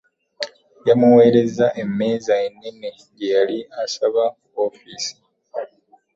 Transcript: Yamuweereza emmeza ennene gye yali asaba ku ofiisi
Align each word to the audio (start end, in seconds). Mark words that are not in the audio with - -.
Yamuweereza 0.87 1.67
emmeza 1.81 2.33
ennene 2.47 2.89
gye 3.17 3.27
yali 3.35 3.57
asaba 3.83 4.23
ku 4.43 4.51
ofiisi 4.67 5.13